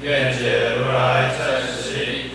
[0.00, 2.30] 愿解如来真实义。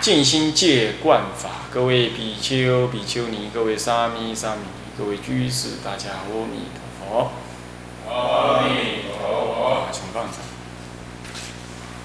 [0.00, 7.32] 尽心戒观法，各位比丘、比丘尼，各位沙弥、沙弥尼，各位居士，大家阿弥陀佛。
[8.08, 9.88] 阿弥陀佛。
[9.90, 10.38] 请放下。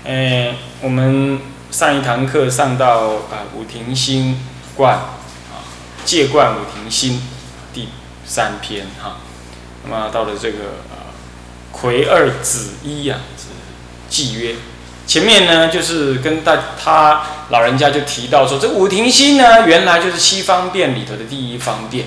[0.06, 4.40] 哎，我们上一堂课上到啊五停心
[4.76, 5.62] 观啊
[6.04, 7.22] 戒观五停心
[7.74, 7.90] 第
[8.26, 9.18] 三篇哈，
[9.84, 10.58] 那么到了这个
[10.90, 11.14] 呃
[11.72, 13.50] 魁二子一呀是
[14.10, 14.56] 契约，
[15.10, 22.06] 前面呢就是跟大他老人家就提到说，这五停心呢原来就是七方便里头的第一方便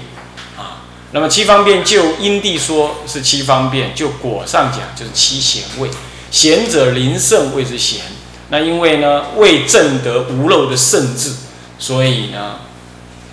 [0.56, 5.90] 啊，那么七方便就因地说是七方便，就果上讲就是七贤位。
[6.30, 8.02] 贤者临圣谓之贤，
[8.50, 11.32] 那因为呢未证得无漏的圣智，
[11.80, 12.58] 所以呢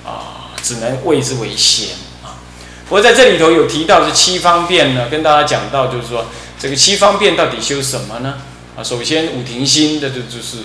[0.03, 1.89] 啊只能谓之为贤
[2.23, 2.41] 啊。
[2.89, 6.25] 不过在这里头有提到是七方便呢，跟大家讲到就是说
[6.59, 8.33] 这个七方便到底修什么呢？
[8.83, 10.59] 首先五停心的就就是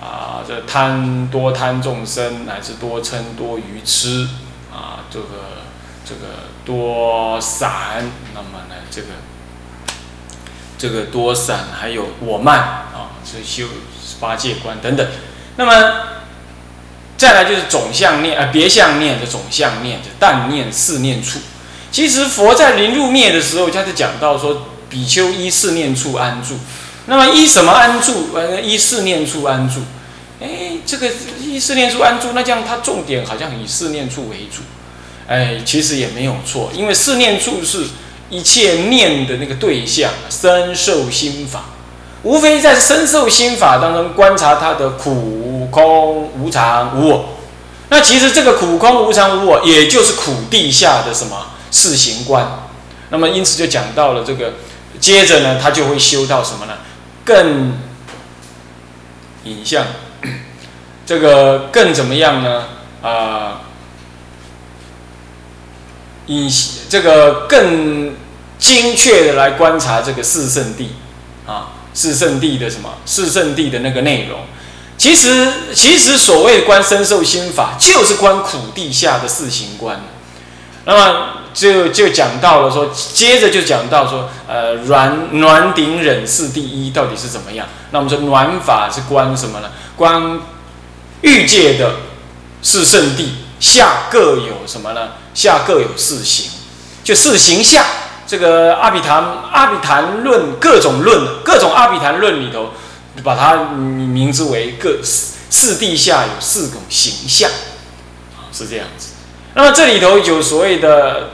[0.00, 4.28] 啊这贪多贪众生乃至多嗔多愚痴
[4.72, 5.26] 啊这个
[6.04, 9.08] 这个多散，那么呢这个。
[10.82, 13.66] 这个多散，还有我慢啊，是修
[14.18, 15.06] 八戒观等等。
[15.56, 15.72] 那么
[17.18, 21.38] 再来就是总相念啊，别相念的总相念，就但念四念处。
[21.92, 26.58] 其实佛在临入灭的时候，他就讲到说，比丘依四念处安住。
[27.06, 28.30] 那么依什么安住？
[28.34, 29.80] 呃，依四念处安住。
[30.40, 31.08] 哎，这个
[31.40, 34.62] 依四念处安住，那这样他重点好像以四念处为主。
[35.28, 37.86] 哎，其实也没有错，因为四念处是。
[38.32, 41.64] 一切念的那个对象，身受心法，
[42.22, 47.30] 无非在身受心法当中观察它的苦、空、无常、无我。
[47.88, 52.68] 那其实这个苦、空、无常、无我，也就是苦地下的什么四行观。
[53.08, 54.52] 那么因此就讲到了这个，
[55.00, 56.74] 接着呢，他就会修到什么呢？
[57.30, 57.74] 更
[59.44, 59.86] 影像，
[61.06, 62.64] 这个更怎么样呢？
[63.00, 63.60] 啊？
[66.26, 66.52] 以
[66.88, 68.16] 这个更
[68.58, 70.96] 精确的来观察这个四圣地
[71.46, 72.94] 啊，四圣地的什么？
[73.06, 74.40] 四圣地的那个内容，
[74.98, 80.00] 其实其实所谓观身受心法，就是观苦地下的四行观。
[80.84, 87.66] 那么就就讲到了说，接着就讲到说，呃，软暖顶忍是第一到底是怎么样？
[87.90, 89.70] 那我们说暖法是观什么呢？
[89.96, 90.40] 观
[91.22, 91.92] 欲界的
[92.62, 93.34] 四圣地。
[93.60, 95.10] 下各有什么呢？
[95.34, 96.50] 下各有四行，
[97.04, 97.84] 就四行下。
[98.26, 102.70] 这个阿比昙阿比昙论各种论，各种阿比昙论里头，
[103.22, 107.50] 把它名字为各四地下有四种形象，
[108.50, 109.09] 是这样子。
[109.54, 111.30] 那么这里头有所谓的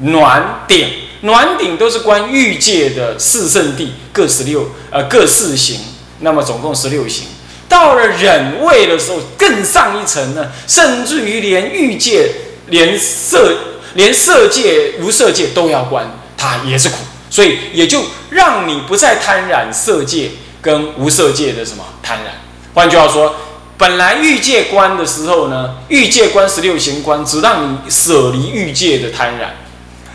[0.00, 0.88] 暖顶，
[1.22, 5.80] 暖顶都是关欲界的四圣地各十六呃各四行，
[6.20, 7.26] 那么总共十六行。
[7.68, 12.32] 到了忍位的时候，更上一层呢，甚至于连欲界、
[12.66, 13.54] 连色、
[13.94, 16.04] 连色界、无色界都要观，
[16.36, 16.96] 它也是苦，
[17.28, 22.40] 所以也就让你不再贪染色界跟无色界的什么贪染。
[22.74, 23.36] 换句话说，
[23.80, 29.56] 本来欲界观的时候呢，欲界观十六行观只让你舍离欲界的贪染，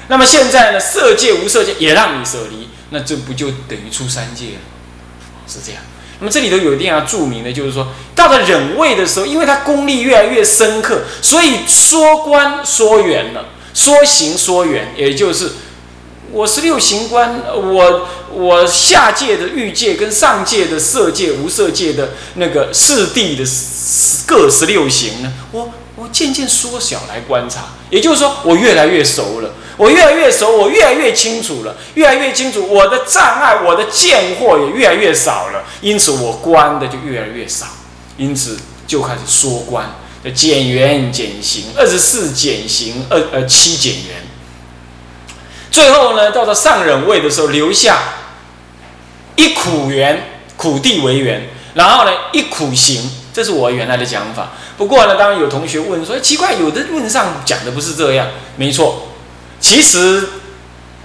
[0.07, 4.59] 那么现在呢，色界、无色界也让你舍离，那这不就等于出三界了？
[5.47, 5.81] 是这样。
[6.19, 15.53] 那么这里头有一定要注明的，就是说到了忍位的时候，因为他功力越来越深刻，所以说观说远了，说行说远，也就是
[16.31, 23.44] 我十六行观，我我下界的欲界跟上界的色界、无色界的那个四谛的
[24.25, 29.54] 各十六行呢，我我渐渐缩小来观察，也就是说我越来越熟了。
[29.77, 37.66] 我越来越熟，我越来越清楚了，越来越清楚，我的障碍，我的见惑也越来越少了，因此我观的就越来越少，
[38.16, 38.57] 因此
[38.88, 39.94] 就开始缩观，
[40.33, 44.25] 减缘减行，二十四减行，二呃七减缘，
[45.71, 47.97] 最后呢，到了上忍位的时候，留下
[49.35, 54.53] 一苦缘，苦地为缘，然后呢一苦行，这是我原来的讲法。
[54.77, 58.27] 不过呢，当然有同学问说，奇怪，有的论上讲的不是这样，
[58.57, 59.09] 没错。
[59.59, 60.27] 其实，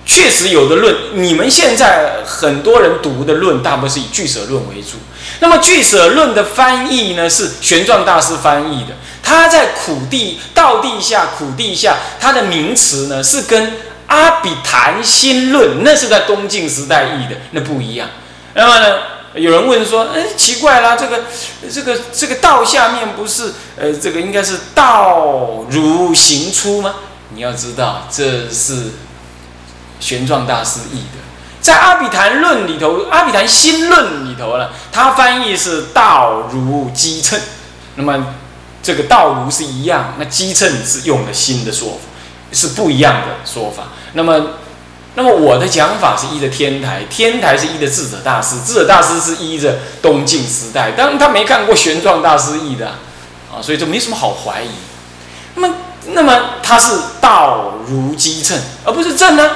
[0.05, 4.99] 确实有的论，你们现在很多人读的论，大部分是以俱舍论为主。
[5.39, 8.95] 那么俱舍论的翻译呢，是玄奘大师翻译的。
[9.23, 13.73] 他在苦地道地下苦地下，他的名词呢是跟
[14.11, 18.09] 阿比昙心论，那是在东晋时代译的，那不一样。
[18.55, 18.99] 那么呢，
[19.35, 21.23] 有人问说，哎，奇怪啦，这个
[21.73, 26.97] 这个这个道下面不是呃，这个应该是道如行出吗？
[27.31, 28.91] 你要知道，这是
[29.99, 31.19] 玄奘大师译的，
[31.61, 37.41] 在阿比昙论里头，阿比昙心论里头呢，他翻译是道如机称，
[37.95, 38.35] 那么。
[38.83, 42.01] 这个道如是一样，那基称是用的新的说法，
[42.53, 43.85] 是不一样的说法。
[44.15, 44.41] 那么，
[45.15, 52.89] 那么我的讲法是依着天台，天台是依着智者大师，智者大师是依着东晋时代，当然他没看过玄奘大师译的
[53.53, 54.71] 啊，所以就没什么好怀疑。
[55.55, 55.75] 那么，
[56.13, 59.51] 那么他是道如基称，而不是正呢？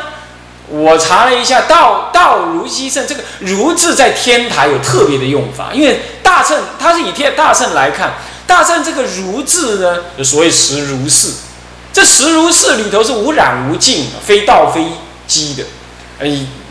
[0.69, 8.15] 我查了一下，道道如基称这个如字在天台有特别的用法，因为大乘它是以天大乘来看。
[8.47, 11.33] 大乘这个如字呢，所谓实如是，
[11.95, 14.85] 这实如是里头是无染无尽，非道非
[15.29, 15.65] 机的，
[16.19, 16.29] 哎，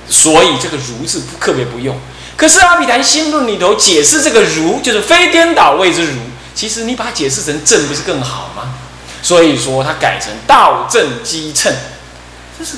[0.09, 1.97] 所以这个如字特别不用。
[2.35, 6.17] 可是阿毗昙心论里头解释这个如，就是非颠倒谓之如，
[6.53, 8.73] 其实你把它解释成正，不是更好吗？
[9.21, 11.73] 所以说它改成道正机称，
[12.59, 12.73] 这是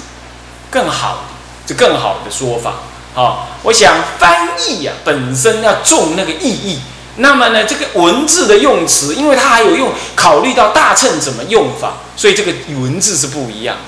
[0.70, 2.76] 更好的，这更好的说法。
[3.16, 6.80] 好，我想翻译呀，本身要重那个意义。
[7.18, 12.52] 那么呢，这个文字的用词，因为它还有用考虑到大乘怎么用法，所以这个
[12.82, 13.82] 文字是不一样的。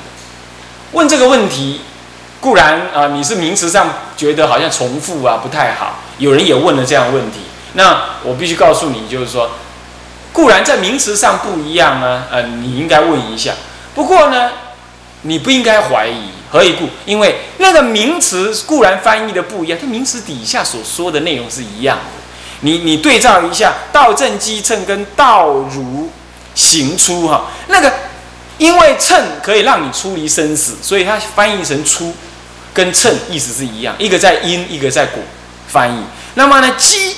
[0.93, 1.81] 问这个问题，
[2.39, 5.99] 固然啊，你是名词上觉得好像重复啊，不太好。
[6.19, 7.39] 有人也问了这样问题，
[7.73, 9.51] 那我必须告诉你，就是说，
[10.31, 13.53] 固然在名词上不一样啊，呃，你应该问一下。
[13.93, 14.51] 不过呢，
[15.23, 16.87] 你不应该怀疑，何以故？
[17.05, 22.03] 因为那个名词固然翻译的不一样，它名词底下所说的内容是一样的。
[22.61, 26.09] 你你对照一下道正机称跟道如
[26.55, 27.93] 行出哈，那个
[28.57, 32.15] 因为称可以让你出离生死，所以它翻译成出，
[32.73, 35.21] 跟称意思是一样，一个在因，一个在果
[35.67, 36.03] 翻译。
[36.33, 37.17] 那么呢，机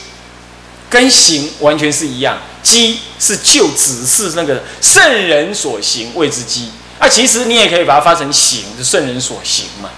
[0.90, 9.90] 跟行完全是一样，机是就只是那个圣人所行谓之机，啊，其实你也可以把它发成行，是圣人所行嘛，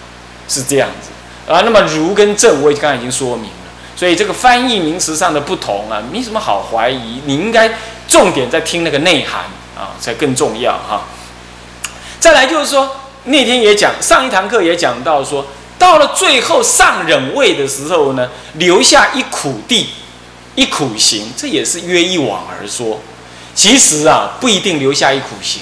[0.48, 1.62] 是这样子啊。
[1.66, 3.50] 那么如跟正，我刚才已经说明。
[4.02, 7.22] 所以这个翻译名词上的不同啊，没什么好怀疑。
[7.26, 7.72] 你应该
[8.08, 9.42] 重点在听那个内涵
[9.78, 11.04] 啊，才更重要哈。
[12.20, 12.96] 再来就是说，
[13.26, 15.46] 那天也讲，上一堂课也讲到说，
[15.78, 19.90] 到了最后上忍位的时候呢，留下一苦地，
[20.56, 23.02] 一苦行，这也是约一往而说。
[23.54, 25.62] 其实啊，不一定留下一苦行，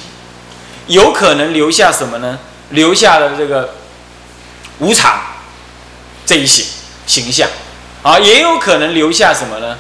[0.87, 2.39] 有可能留下什么呢？
[2.69, 3.75] 留下了这个
[4.77, 5.19] 无常
[6.25, 6.65] 这一形
[7.05, 7.45] 形象。
[8.01, 9.77] 啊，也有可能留下什么呢？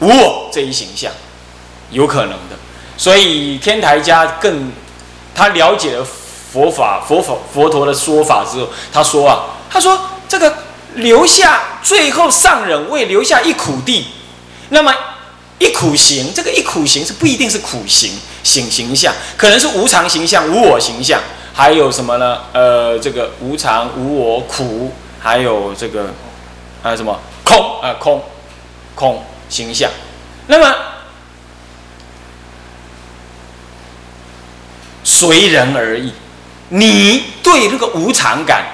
[0.00, 1.12] 无我这一形象，
[1.90, 2.56] 有可能的。
[2.96, 4.70] 所以天台家更
[5.34, 9.98] 他了解了佛法、佛法、佛陀的说法之后，他说啊，他说
[10.28, 10.54] 这个
[10.96, 14.08] 留下最后上人为留下一苦地，
[14.68, 14.94] 那么
[15.58, 18.12] 一苦行，这个一苦行是不一定是苦行
[18.42, 21.20] 形形象，可能是无常形象、无我形象，
[21.54, 22.38] 还有什么呢？
[22.52, 26.12] 呃，这个无常、无我、苦，还有这个
[26.82, 27.18] 还有什么？
[27.44, 28.22] 空啊，空，
[28.94, 29.90] 空形象。
[30.46, 30.74] 那么
[35.04, 36.12] 随人而异。
[36.74, 38.64] 你对这个无常感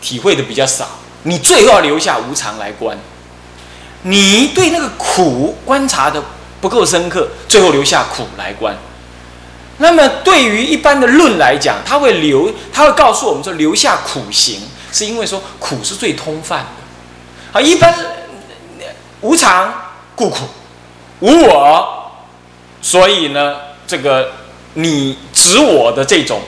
[0.00, 0.88] 体会的比较少，
[1.22, 2.98] 你最后要留下无常来观。
[4.02, 6.20] 你对那个苦观察的
[6.60, 8.76] 不够深刻，最后留下苦来观。
[9.78, 16.75] 那么对于一般的论来讲，他会留，他会告诉我们说，留下苦行，是因为说苦是最通泛的
[17.52, 17.58] 的。
[17.58, 17.94] 啊，一般
[19.20, 19.72] 无常
[20.14, 20.44] 故苦，
[21.20, 22.12] 无我，
[22.82, 24.32] 所以呢，这个
[24.74, 26.42] 你执我的这种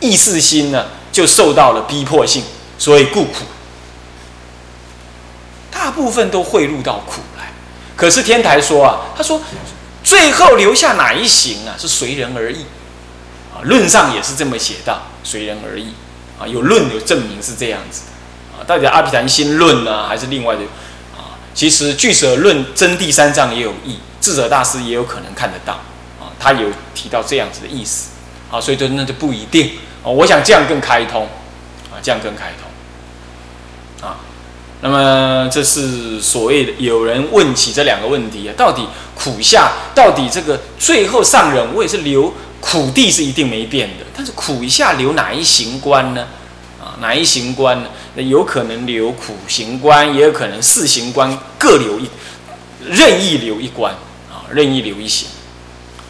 [0.00, 2.44] 意识心呢，就受到了逼迫性，
[2.78, 3.44] 所以故苦。
[5.70, 7.52] 大部分都汇入到苦来，
[7.96, 9.40] 可是天台说啊，他说
[10.02, 12.64] 最后留下哪一行啊，是随人而异
[13.54, 15.92] 啊，论上也是这么写到，随人而异
[16.40, 18.02] 啊，有论有证明是这样子。
[18.66, 20.62] 到底《阿毗昙心论》呢，还是另外的
[21.16, 21.34] 啊？
[21.54, 25.74] 其实《俱舍论》真第三章也有意，智者大师也有可能看得到
[26.20, 28.10] 啊，他有提到这样子的意思
[28.50, 29.72] 啊，所以就那就不一定
[30.02, 30.08] 啊。
[30.08, 31.24] 我想这样更开通
[31.90, 34.18] 啊，这样更开通啊。
[34.82, 46.26] 那么这是所谓的有人问起这两个问题啊，到底苦下，到底这个最后上忍位是留苦地是一定没变的，但是苦下留哪一行观呢？
[46.78, 47.88] 啊，哪一行观呢？
[48.16, 52.08] 那有可能留苦行观，也有可能四行观各留一，
[52.88, 53.92] 任意留一关
[54.32, 55.28] 啊，任意留一行，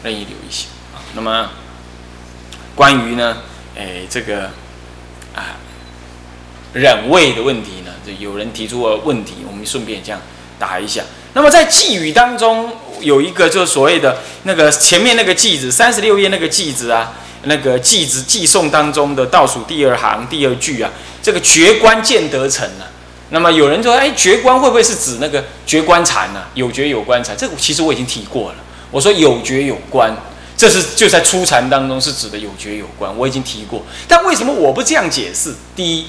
[0.03, 1.03] 任意留一行啊。
[1.15, 1.49] 那么
[2.73, 3.39] 关于呢，
[3.77, 4.45] 哎，这个
[5.35, 5.59] 啊
[6.71, 10.21] 忍位的问题呢，就有人提出了问题，我们顺便这样
[10.57, 11.03] 答一下。
[11.33, 12.71] 那么在寄语当中
[13.01, 17.13] 有一个，就是所谓的那个前面那个句子，三十六页那个句子啊。
[17.47, 20.91] 那个记子记送当中的倒数第二行第二句啊，
[21.23, 22.85] 这个绝观见得成啊。
[23.29, 26.43] 那么有人说，哎，绝观会不会是指那个绝观禅呢？
[26.53, 28.55] 有绝有观禅，这个其实我已经提过了。
[28.91, 30.15] 我说有绝有观，
[30.55, 33.83] 这是就在初禅当中是指的有绝有观，我已经提过。
[34.07, 35.53] 但为什么我不这样解释？
[35.75, 36.07] 第一，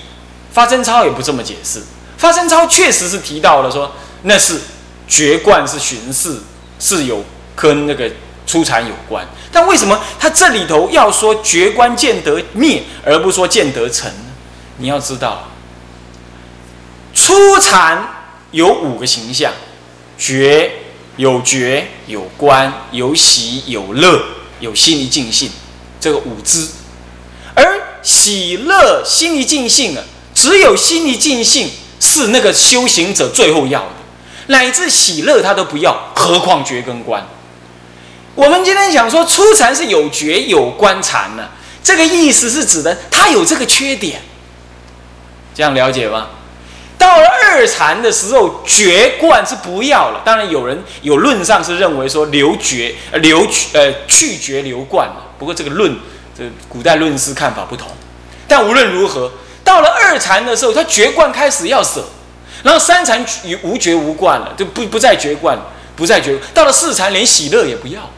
[0.53, 1.83] 发真超也不这么解释。
[2.17, 3.93] 发真超确实是提到了说，
[4.23, 4.61] 那是
[5.07, 6.39] 绝观是巡视，
[6.79, 8.11] 是有跟那个。
[8.49, 14.25] 出禅有关，但为什么他这里头要说绝观见得灭，而不说见得成呢？
[14.79, 15.51] 你要知道，
[17.13, 18.09] 出禅
[18.53, 19.53] 有五个形象：
[20.17, 20.73] 觉
[21.17, 24.19] 有觉有观有喜有乐
[24.61, 25.51] 有心一尽性，
[26.01, 26.69] 这个五支。
[27.55, 30.03] 而喜乐心一尽性啊，
[30.33, 33.97] 只有心一尽性是那个修行者最后要的，
[34.47, 37.27] 乃至喜乐他都不要，何况觉跟观？
[38.39, 41.49] 我们今天讲说初禅是有觉有观禅呢，
[41.83, 44.23] 这个意思是指的他有这个缺点，
[45.53, 46.29] 这样了解吗？
[46.97, 50.23] 到了二禅的时候，觉观是不要了。
[50.25, 55.97] 当然有人有论上是认为说留觉留呃去觉留观，不过这个论
[56.39, 57.89] 这古代论师看法不同。
[58.47, 59.33] 但无论如何，
[59.65, 62.05] 到了二禅的时候，他觉观开始要舍，
[62.63, 63.27] 然后三禅
[63.63, 65.59] 无觉无观了，就不不再觉观，
[65.97, 66.39] 不再觉。
[66.55, 68.09] 到了四禅连喜乐也不要。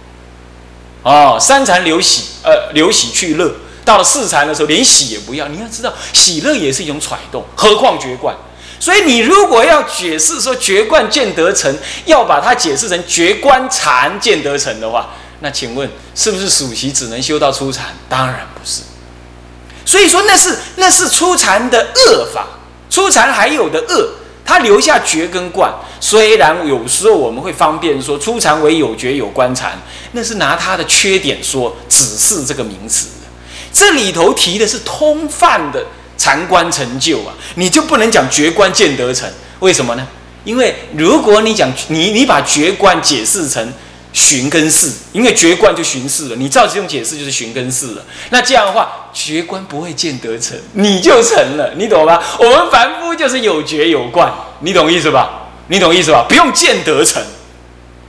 [1.03, 3.53] 哦，三禅留喜，呃，留喜去乐。
[3.85, 5.49] 到了四禅的时候，连喜也不要。
[5.49, 8.37] 你要知道，喜乐也是一种揣动，何况觉观。
[8.79, 17.87] 所以，你如果要解释说觉观见得成，要把它解释成觉观禅见得成的话，那请问是不是属其只能修到初禅？
[18.09, 18.83] 当然不是。
[19.85, 22.47] 所以说，那是那是初禅的恶法，
[22.89, 24.20] 初禅还有的恶。
[24.45, 29.79] 他留下觉跟观，虽然有时候我们会方便说初禅为有觉有观禅，
[30.13, 33.09] 那是拿他的缺点说只是这个名词。
[33.73, 35.87] 这里头提的是通泛的
[36.19, 39.31] 禅观成就啊，你就不能讲觉观见得成？
[39.61, 40.07] 为什么呢？
[40.45, 43.73] 因为如果你讲你你把觉观解释成。
[44.13, 46.37] 寻根事，因为觉观就寻事了。
[46.37, 48.05] 你照这种解释就是寻根事了。
[48.31, 52.21] 那这样的话，觉观不会见得成，你就成了，你懂吧？
[52.39, 55.49] 我们凡夫就是有觉有观，你懂意思吧？
[55.69, 56.27] 你懂意思吧？
[56.29, 57.23] 不用见得成，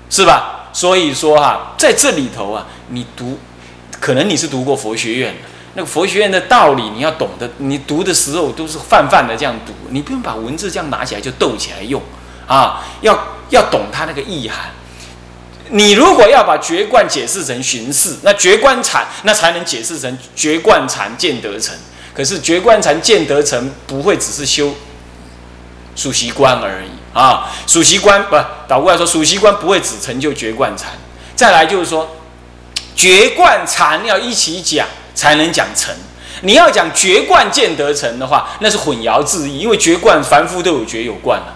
[0.09, 0.69] 是吧？
[0.73, 3.37] 所以说哈，在这里头啊，你读，
[3.99, 12.01] 可能你是读过佛学院的，那个佛学院的道理你要懂得，你读的时候都是泛泛的这样读，你不用把文字这样拿起来就逗起来用
[12.47, 14.71] 啊，要要懂它那个意涵。
[15.71, 21.73] 你如果要把觉观解释成寻视，那觉观禅那才能解释成觉观禅见得成。
[22.13, 24.75] 可是觉观禅见得成不会只是修
[25.95, 28.35] 数习观而已啊，数习观不
[28.67, 30.91] 倒过来说，数习观不会只成就觉观禅。
[31.35, 32.17] 再来就是说，
[32.95, 34.85] 觉观禅要一起讲
[35.15, 35.95] 才能讲成。
[36.41, 41.53] 你要讲觉观见得成的话，那是混淆字义，因为觉观凡夫都有觉有观了，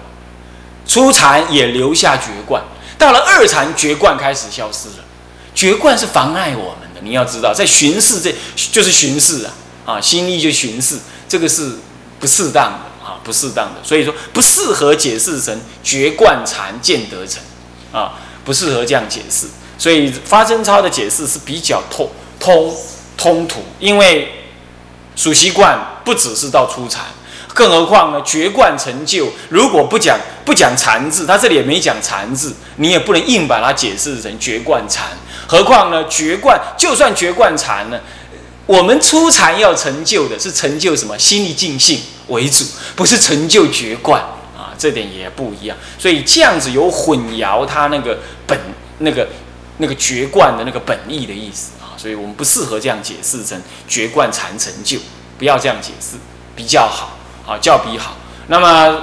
[0.87, 2.61] 初禅也留下觉观。
[2.97, 5.05] 到了二禅，绝观开始消失了。
[5.53, 8.33] 绝观是妨碍我们的，你要知道，在巡视这
[8.71, 9.53] 就是巡视啊，
[9.85, 10.97] 啊，心意就巡视，
[11.29, 11.77] 这个是
[12.19, 17.41] 不适当的啊，不适当的，所以说不适合解释成绝观禅见得成
[17.93, 19.47] 啊，不适合这样解释。
[19.77, 22.09] 所以发真超的解释是比较通
[22.39, 22.75] 通
[23.15, 24.29] 通途，因为
[25.15, 27.05] 属习惯不只是到初禅。
[27.55, 28.21] 更何况呢？
[28.25, 35.05] 绝冠成就，如果不讲不讲禅字，他这里也没讲禅字，你也不能硬把它解释成绝冠禅。
[35.47, 36.05] 何况呢？
[36.09, 37.97] 绝冠就算绝冠禅呢，
[38.65, 41.17] 我们初禅要成就的是成就什么？
[41.17, 44.21] 心力尽性为主，不是成就绝冠
[44.57, 45.77] 啊，这点也不一样。
[45.97, 48.59] 所以这样子有混淆他那个本
[48.99, 49.25] 那个
[49.77, 53.57] 那个绝冠的那个本意的意思啊，所以我们不适合这样解释成
[53.87, 54.97] 绝冠禅成就，
[55.37, 56.17] 不要这样解释
[56.53, 57.14] 比较好。
[57.47, 58.15] 啊，较比好。
[58.47, 59.01] 那么，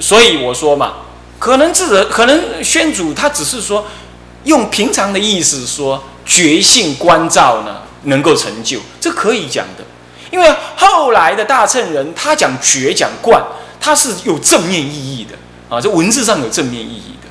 [0.00, 0.94] 所以我说嘛，
[1.38, 3.86] 可能智者，可能宣主他只是说，
[4.44, 9.84] 用平常的意思说，觉性关照呢，能够成就，这可以讲的。
[10.30, 13.42] 因为后来的大乘人，他讲觉讲观，
[13.80, 15.36] 他是有正面意义的
[15.68, 17.28] 啊，这文字上有正面意义的。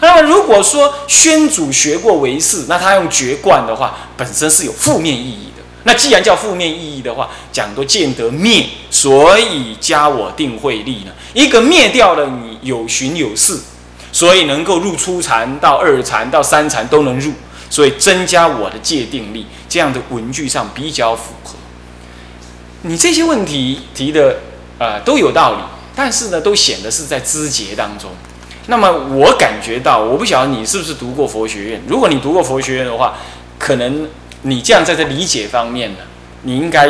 [0.00, 5.59] 那么如果说宣主学过唯识，那他用觉观的话，本身是有负面意义的。
[5.84, 11.12] 那既然叫负面意义的话，讲都见得灭，所以加我定慧力呢？
[11.32, 13.58] 一个灭掉了你有寻有事，
[14.12, 17.32] 所以能够入初禅到二禅到三禅都能入，
[17.70, 21.54] 所以增加我的界定力，这样的文句上比较符合。
[22.82, 24.40] 你这些问题提的
[24.78, 25.60] 啊都有道理，
[25.96, 28.10] 但是呢都显得是在枝节当中。
[28.66, 31.82] 那么我感觉到，我不晓得你是不是读过佛学院。
[31.88, 33.14] 如果你读过佛学院的话，
[33.58, 34.06] 可能。
[34.42, 35.98] 你这样在这理解方面呢，
[36.42, 36.88] 你应该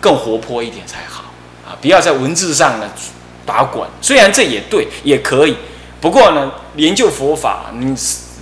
[0.00, 1.24] 更活泼一点才好
[1.66, 1.74] 啊！
[1.80, 2.88] 不要在文字上呢
[3.44, 3.88] 打滚。
[4.00, 5.56] 虽然这也对，也可以。
[6.00, 7.94] 不过呢，研究佛法，你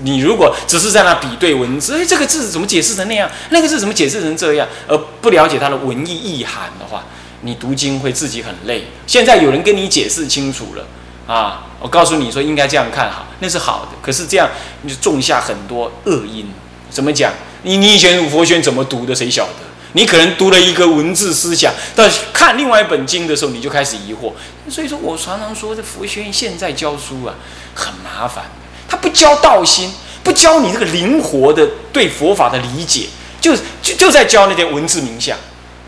[0.03, 3.29] 你如果只是在那比对文字，哎，这个字怎么解释成那样？
[3.51, 4.69] 那个字怎么解释成这样？
[4.87, 7.05] 而不了解它的文意意涵的话，
[7.41, 8.85] 你读经会自己很累。
[9.07, 10.87] 现在有人跟你解释清楚了
[11.27, 11.65] 啊！
[11.81, 13.99] 我告诉你说应该这样看好，那是好的。
[14.03, 14.49] 可是这样
[14.83, 16.47] 你就种下很多恶因。
[16.91, 17.33] 怎么讲？
[17.63, 19.15] 你你以前佛学怎么读的？
[19.15, 19.53] 谁晓得？
[19.95, 24.33] 你可能读了一个文字思想，但看另外一本经的时候，你就开始疑惑。
[24.71, 27.35] 所以说我常常说，这佛学院现在教书啊，
[27.75, 28.45] 很麻烦。
[28.87, 29.91] 他不教道心，
[30.23, 33.07] 不教你这个灵活的对佛法的理解，
[33.41, 35.37] 就就就在教那些文字名相。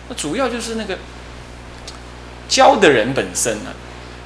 [0.08, 0.98] 那主要就是那个
[2.48, 3.70] 教的人本身呢，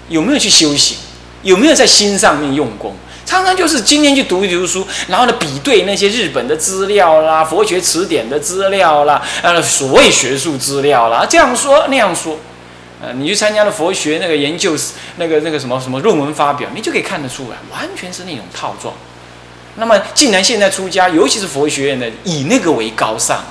[0.08, 0.96] 有没有去修行，
[1.42, 2.96] 有没有在心上面用功？
[3.26, 12.38] 常常就是今天去读一读书，然后呢比对那些日本的资料啦、佛学词典的资料啦、呃所谓学术资料啦，这样说那样说，
[13.02, 14.76] 呃，你去参加了佛学那个研究
[15.16, 18.95] 那个那个什么什么论文发表，你就可以看得出来，完全是那种套装。
[19.76, 23.43] 那么既然现在出家，尤其是佛学院的，以那个为高尚，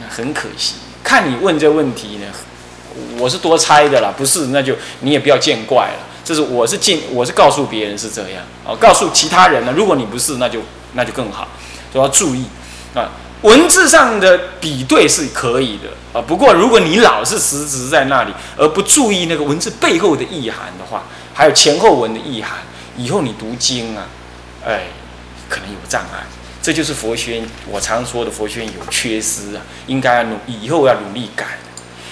[0.00, 0.74] 那很可惜。
[1.02, 2.26] 看你问这问题呢，
[3.18, 5.98] 我是多猜的啦，不是那就你也不要见怪了。
[6.26, 9.72] 这是我是进，我是告诉别人是这样啊，告诉其他人呢。
[9.76, 10.58] 如果你不是，那就
[10.94, 11.46] 那就更好，
[11.92, 12.44] 都要注意
[12.94, 13.08] 啊。
[13.42, 22.58] 文字上的比对是可以的啊，不过如果你老是实质在那里，而不注意那个文字背后的意涵的话，还有前后文的意涵，
[22.96, 24.08] 以后你读经啊，
[24.66, 24.88] 哎，
[25.48, 26.26] 可能有障碍。
[26.60, 31.46] 这就是佛学我常说的佛学有缺失啊，应该要努以后要努力改。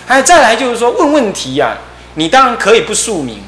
[0.06, 1.76] 还有再来就是说问问题呀，
[2.14, 3.42] 你当然可以不署名。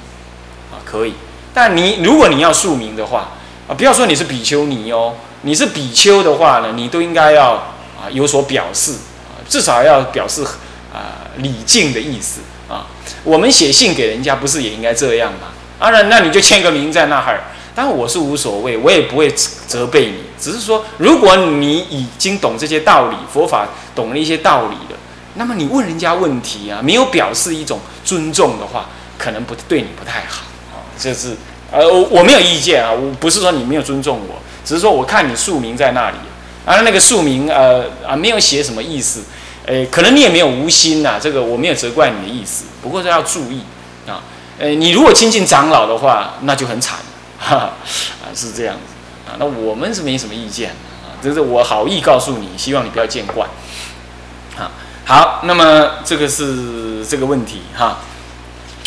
[0.87, 1.13] 可以，
[1.53, 3.33] 但你如果你要署名的话
[3.69, 8.95] 啊，不要说你是比丘尼哦，你是比丘的话呢，你都应该要啊有所表示，
[9.49, 10.43] 至少要表示
[10.95, 12.87] 啊礼敬的意思啊。
[13.25, 15.49] 我们写信给人家不是也应该这样吗？
[15.81, 17.45] 当然，那你就签个名在那儿。
[17.75, 19.31] 但我是无所谓，我也不会
[19.67, 24.97] 责备你，只是说如果你已经懂这些道理，佛法懂了一些道理的，
[25.35, 28.87] 那么你问人家问题啊，没有表示一种尊重的话，
[29.19, 30.45] 可能不对你不太好。
[30.99, 31.37] 这是，
[31.71, 36.17] 呃，我我没有意见啊，我不是说你没有尊重我，只是说我看你署名在那里，
[36.65, 39.23] 啊，那个署名，呃，啊，没有写什么意思，
[39.67, 43.61] 诶，可能你也没有无心呐，这个我没有责怪你的意思，不过是要注意
[44.07, 44.23] 啊，
[44.59, 46.99] 呃，你如果亲近长老的话，那就很惨，
[47.39, 47.75] 哈，啊，
[48.35, 50.71] 是这样子，啊，那我们是没什么意见，
[51.05, 53.47] 啊，这是我好意告诉你，希望你不要见怪，
[54.57, 54.71] 啊，
[55.05, 57.99] 好，那么这个是这个问题哈。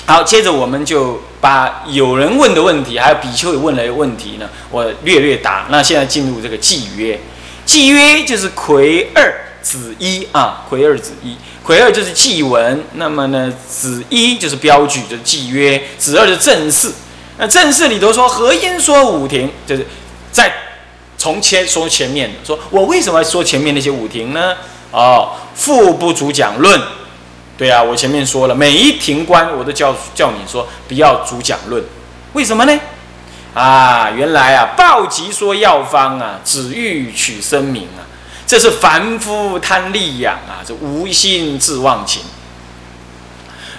[0.05, 5.67] 好，接着我们就把有人问的问题，还有比丘也问了问题呢，我略略答。
[5.69, 7.19] 那现在进入这个契约，
[7.65, 16.91] 契约就是魁二子一啊，魁二子一，魁二就是祭文，那么呢子一就是标举的契约，子二是正式。
[17.37, 19.85] 那正式里头说何因说五庭，就是
[20.31, 20.51] 在
[21.17, 24.55] 从前说前面的说我为什么说前面那些五庭呢？
[24.91, 26.81] 哦，父不主讲论。
[27.59, 31.83] 对啊，我前面说了，每一庭官我都叫叫你说不要主讲论，
[32.31, 32.79] 为什么呢？
[33.53, 38.07] 啊，原来啊，报吉说药方啊，只欲取声名啊，
[38.47, 42.23] 这是凡夫贪利养啊，这无心自忘情。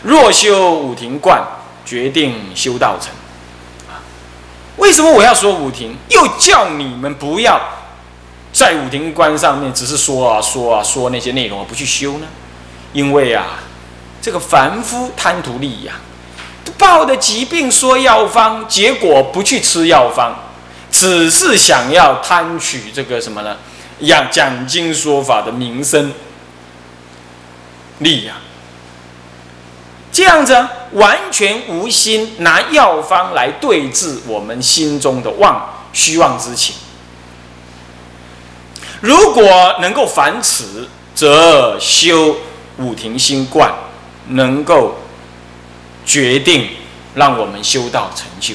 [0.03, 1.43] 若修五庭观，
[1.87, 3.11] 决定修道成。
[3.89, 4.05] 啊，
[4.77, 5.97] 为什么我要说五庭？
[6.11, 7.59] 又叫你们不要
[8.53, 12.27] 在五庭观上面只是说啊说啊说那些内容而不去修呢？
[12.93, 13.47] 因为啊。
[14.23, 15.95] 这个凡夫贪图利养，
[16.77, 20.35] 抱的疾病说药方，结果不去吃药方，
[20.91, 23.57] 只是想要贪取这个什么呢？
[24.01, 26.13] 养讲经说法的名声
[27.99, 28.37] 利养，
[30.11, 36.77] 这样子完全无心拿药方来对治我们心中的妄虚妄之情。
[39.01, 42.37] 如果能够凡此，则修
[42.79, 43.71] 五庭心观。
[44.31, 44.97] 能够
[46.05, 46.71] 决定
[47.15, 48.55] 让我们修道成就，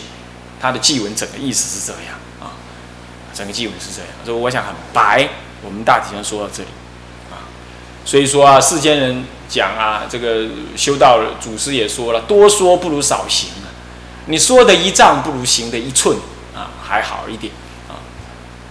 [0.62, 2.56] 他的祭文整个意思是这样啊，
[3.34, 4.10] 整个祭文是这样。
[4.26, 5.30] 所以我想很白，
[5.64, 6.70] 我们大体上说到这里
[7.30, 7.44] 啊。
[8.04, 13.68] 所以说啊，世间人讲啊，这个修道祖师也说了，多说不如少行啊。
[14.28, 16.18] 你说的一丈不如行的一寸
[16.56, 17.54] 啊，还好一点
[17.90, 18.00] 啊。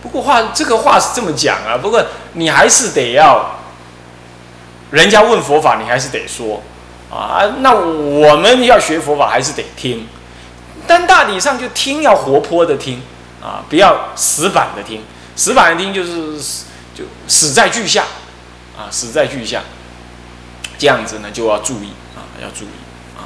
[0.03, 3.57] 不过话这个话是这么讲啊，不过你还是得要，
[4.91, 6.63] 人家问佛法，你还是得说
[7.15, 7.57] 啊。
[7.61, 10.07] 那我们要学佛法，还是得听，
[10.87, 13.01] 但大体上就听要活泼的听
[13.41, 15.03] 啊，不要死板的听。
[15.37, 16.37] 死板的听就是
[16.95, 18.05] 就死在句下。
[18.77, 19.63] 啊，死在句下，
[20.77, 22.75] 这样子呢就要注意啊，要注意
[23.17, 23.23] 啊。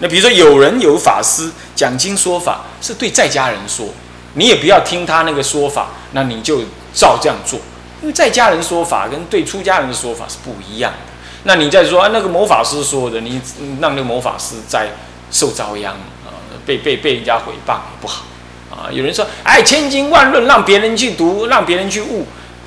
[0.00, 3.88] 那比如说有人有法师讲经说法，是对在家人说，
[4.34, 6.60] 你也不要听他那个说法，那你就
[6.92, 7.58] 照这样做，
[8.02, 10.98] 因为在家人说法跟对出家人的说法是不一样的。
[11.44, 13.40] 那你再说啊，那个魔法师说的，你
[13.80, 14.88] 让那个魔法师在
[15.30, 15.92] 受遭殃
[16.26, 16.34] 啊，
[16.66, 18.24] 被被被人家毁谤也不好
[18.70, 18.90] 啊。
[18.90, 22.26] 有人说，哎，千经万论让别人去读，让别人去悟。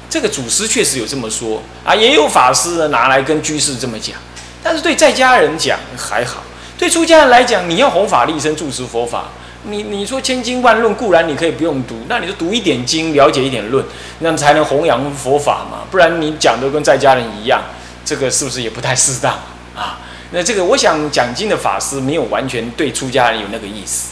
[0.10, 4.16] 这个祖师确实有这么说啊，也有法师拿来跟居士这么讲，
[4.62, 6.44] 但是对在家人讲还好，
[6.78, 9.30] 对出家人来讲，你要弘法立身，住持佛法，
[9.64, 13.86] 你你说千经万论固然你可以不用读，那你就读一点经，了解一点论，
[14.20, 17.62] 那才能弘扬佛法嘛，不然你讲的跟在家人一样，
[18.04, 19.34] 这个是不是也不太适当
[19.76, 20.00] 啊？
[20.34, 24.12] 那这个我想讲经的法师没有完全对出家人有那个意思，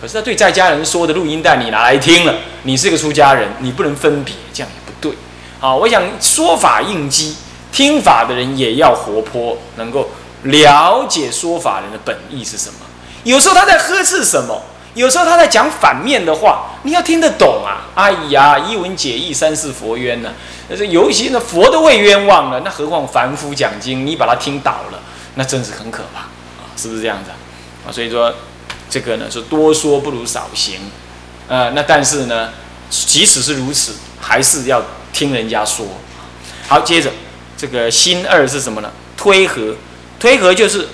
[0.00, 5.12] 可是他对在家人说的录音带你拿来听了，你是个出家人，你不能分别，这样也不对。
[5.58, 7.36] 好，我想说法应机，
[7.70, 10.08] 听法的人也要活泼，能够
[10.44, 12.78] 了解说法人的本意是什么。
[13.24, 14.62] 有时候他在呵斥什么，
[14.94, 17.84] 有时候他在讲反面的话，你要听得懂啊！
[17.94, 20.32] 哎呀，一文解义，三世佛冤呢。
[20.70, 25.02] 那这尤其那佛都会冤枉了，那何况凡夫讲经，你把它听倒了，
[25.34, 26.70] 那真是很可怕啊！
[26.76, 27.30] 是不是这样子
[27.84, 27.92] 啊？
[27.92, 28.32] 所以说，
[28.88, 30.80] 这个呢是多说不如少行。
[31.48, 32.50] 呃，那但是呢，
[32.88, 34.82] 即使是如此，还是要。
[35.12, 35.84] 听人家说，
[36.68, 37.10] 好，接着
[37.56, 38.92] 这个心二是什么呢？
[39.16, 39.74] 推核，
[40.20, 40.86] 推核就是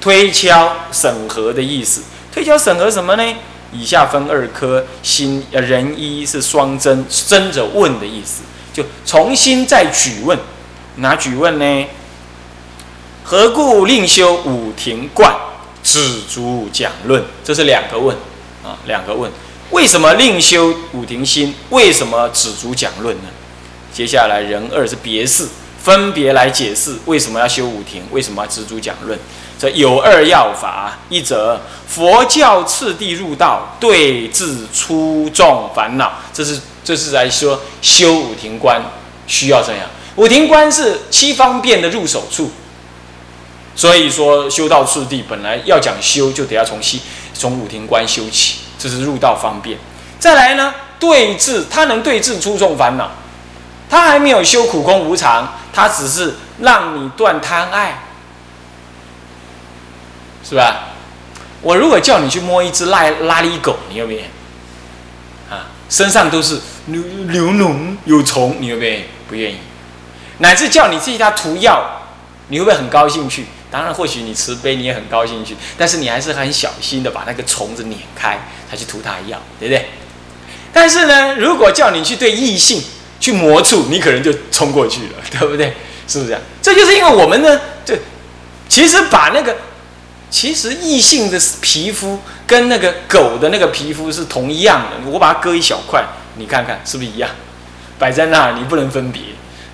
[0.00, 2.02] 推敲审核的意思。
[2.32, 3.34] 推敲审核什么呢？
[3.72, 10.38] 以下分二科，心呃人一是双真，真者问的意思，就重新再举问，
[10.96, 11.86] 哪举问呢？
[13.24, 15.34] 何故另修五庭观，
[15.82, 17.22] 止足讲论？
[17.44, 18.16] 这是两个问
[18.64, 19.30] 啊，两个问。
[19.70, 21.54] 为什么另修五庭心？
[21.70, 23.28] 为什么止足讲论呢？
[23.92, 25.48] 接下来人二是别事，
[25.82, 29.18] 分别来解释为什么要修五庭，为什么要止足讲论。
[29.58, 36.14] 这有二要法：一则佛教次第入道，对治出众烦恼。
[36.32, 38.82] 这是这是来说修五庭观
[39.26, 39.88] 需要这样。
[40.16, 42.50] 五庭观是七方便的入手处，
[43.74, 47.00] 所以说修道次第本来要讲修，就得要从西
[47.32, 49.78] 从五庭观修起，这是入道方便。
[50.18, 53.10] 再来呢，对治他能对治出众烦恼。
[53.88, 58.02] 他还没有修苦空无常，他只是让你断贪爱，
[60.48, 60.88] 是吧？
[61.60, 64.24] 我如果叫你去摸一只拉拉力狗，你愿不愿意？
[64.26, 64.41] 啊，
[65.92, 69.04] 身上都是流流脓有虫，你会不愿意？
[69.28, 69.56] 不愿意。
[70.38, 72.08] 乃至叫你替他涂药，
[72.48, 73.44] 你会不会很高兴去？
[73.70, 78.38] 当然，或许你慈悲，你也很高兴去，但是你还是很小心的把那个虫子碾开，
[78.70, 79.86] 才去涂他药，对不对？
[80.72, 82.82] 但是呢，如果叫你去对异性，
[83.20, 85.74] 去磨触，你可能就冲过去了，对不对？
[86.08, 86.40] 是不是这样？
[86.62, 87.98] 这就是因为我们呢，这
[88.66, 89.54] 其实把那个，
[90.32, 95.10] 其实异性的皮肤跟那个狗的那个皮肤是同一样的。
[95.10, 96.02] 我把它割一小块，
[96.36, 97.30] 你看看是不是一样？
[97.98, 99.22] 摆在那儿，你不能分别，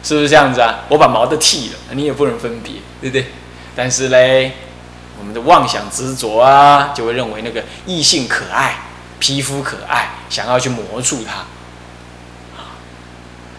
[0.03, 0.81] 是不是这样子啊？
[0.89, 3.31] 我把毛都剃了，你也不能分别，对不对？
[3.77, 4.53] 但是嘞，
[5.21, 8.81] 我们的妄想执着啊，就会认为那个异性可爱，
[9.21, 11.45] 皮肤可爱，想要去磨触它。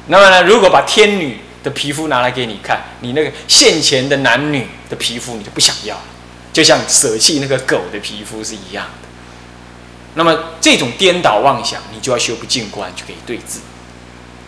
[0.08, 6.02] 那么呢，如果把天女的皮肤拿来给你看，你那个现前的男女的皮肤你就不想要了，
[6.60, 9.08] 就像舍弃那个狗的皮肤是一样的。
[10.16, 13.62] 那么这种颠倒妄想，你就要修不净观，就可以对治，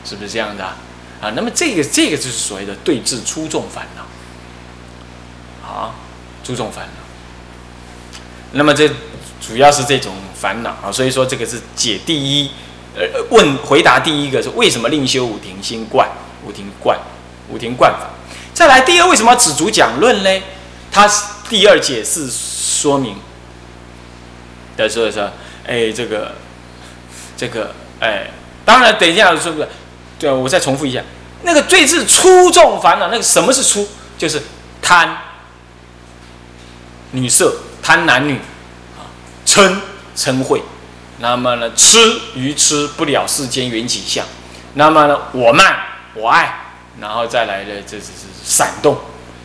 [0.04, 0.76] 是不是这样的啊？
[1.21, 5.95] 啊，那么这个这个就是所谓的对治出众烦恼，啊，
[6.43, 6.91] 出众烦恼。
[8.52, 8.89] 那么这
[9.39, 12.52] 主要是这种烦恼啊，所以说这个是解第一。
[12.93, 16.10] 呃，问回答第一个是为什么另修五庭心观、
[16.45, 17.00] 五庭观、
[17.47, 18.10] 五庭观法？
[18.54, 20.41] 再来第二，为什么要止足讲论呢？
[20.91, 21.10] 他
[21.52, 23.18] 第二解释说明
[24.78, 25.30] 的说说，
[25.68, 26.32] 哎，这个
[27.36, 28.32] 这个哎，
[28.64, 29.68] 当然等一下说不是，
[30.18, 31.04] 对我再重复一下，
[31.44, 33.86] 那个最是出众烦恼，那个什么是出？
[34.18, 34.42] 就是
[34.82, 35.18] 贪
[37.12, 38.38] 女色、贪男女
[38.98, 39.12] 啊，
[39.46, 39.76] 嗔
[40.16, 40.62] 嗔恚。
[41.20, 42.00] 那么呢，痴
[42.34, 44.26] 愚痴不了世间缘起相，
[44.76, 45.76] 那么呢，我慢
[46.14, 48.98] 我爱，然后再来的这这是闪动，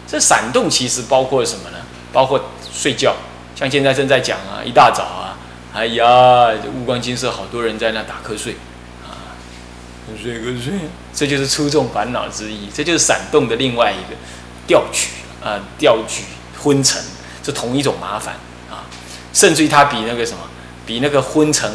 [0.06, 1.78] 这闪动其实包括什么呢？
[2.12, 3.14] 包括睡觉，
[3.54, 5.36] 像现在正在讲啊，一大早啊，
[5.74, 8.56] 哎呀，乌光金色，好多人在那打瞌睡
[9.04, 9.36] 啊，
[10.20, 10.72] 睡瞌睡，
[11.12, 14.16] 这就是出众烦恼之一，这就是闪动的另外一个
[14.66, 15.08] 调举
[15.42, 16.22] 啊，调举
[16.62, 17.02] 昏沉，
[17.42, 18.34] 这同一种麻烦
[18.70, 18.84] 啊，
[19.32, 20.38] 甚至于它比那个什么，
[20.86, 21.70] 比那个昏沉，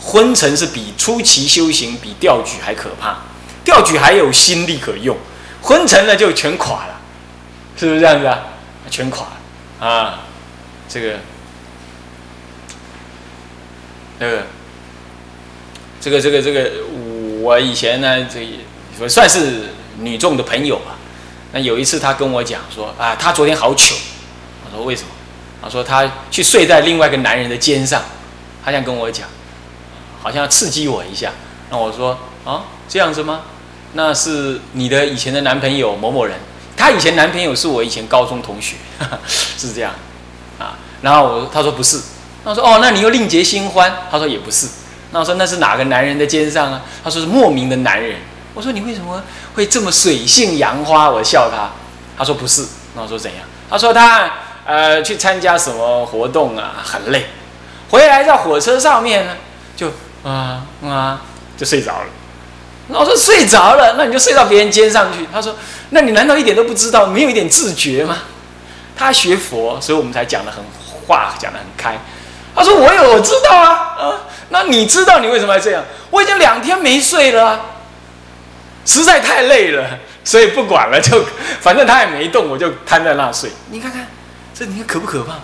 [0.00, 3.18] 昏沉是比初期修行比调举还可怕。
[3.64, 5.14] 调举还有心力可用，
[5.60, 7.00] 昏沉了就全垮了，
[7.76, 8.40] 是不是这样子啊？
[8.90, 9.32] 全垮了
[9.80, 10.24] 啊！
[10.88, 11.18] 这个，
[14.18, 14.42] 这个，
[16.00, 16.70] 这个，这个，这个，
[17.40, 18.40] 我以前呢，这
[18.98, 20.96] 我算是女众的朋友吧。
[21.52, 23.94] 那有一次，她跟我讲说啊，她昨天好糗。
[24.64, 25.08] 我说为什么？
[25.62, 28.02] 她说她去睡在另外一个男人的肩上，
[28.64, 29.28] 她想跟我讲，
[30.20, 31.32] 好像要刺激我一下。
[31.70, 33.42] 那我说啊，这样子吗？
[33.94, 36.36] 那是你的以前的男朋友某某人，
[36.78, 38.76] 她以前男朋友是我以前高中同学，
[39.26, 39.92] 是这样
[40.58, 40.78] 啊。
[41.02, 42.00] 然后我她说不是，
[42.44, 43.92] 那我说哦，那你又另结新欢？
[44.10, 44.68] 她说也不是。
[45.10, 46.82] 那我说那是哪个男人的肩上啊？
[47.02, 48.16] 他说是莫名的男人。
[48.54, 49.22] 我说你为什么
[49.54, 51.08] 会这么水性杨花？
[51.10, 51.70] 我笑她。
[52.16, 52.66] 他说不是。
[52.94, 53.40] 那我说怎样？
[53.70, 54.30] 他说他
[54.66, 57.26] 呃去参加什么活动啊，很累，
[57.90, 59.32] 回来在火车上面呢，
[59.76, 59.90] 就
[60.22, 61.22] 啊啊
[61.56, 62.06] 就睡着了。
[62.88, 65.26] 我说睡着了，那你就睡到别人肩上去。
[65.32, 65.54] 他说
[65.90, 68.18] ：“那你难道一点都不知道，没有一点自觉吗？”
[68.96, 70.62] 他学佛，所以我们才讲的很
[71.06, 71.98] 话讲的很开。
[72.54, 74.14] 他说：“我有，我知道啊，啊，
[74.48, 75.84] 那你知道你为什么要这样？
[76.10, 77.60] 我已经两天没睡了，
[78.84, 79.84] 实在太累了，
[80.24, 81.24] 所以不管了，就
[81.60, 83.50] 反正他也没动，我就瘫在那睡。
[83.70, 84.06] 你看看，
[84.54, 85.34] 这你看可不可怕？